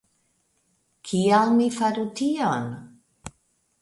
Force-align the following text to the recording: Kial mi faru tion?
Kial 1.09 1.53
mi 1.59 1.69
faru 1.77 2.07
tion? 2.21 2.67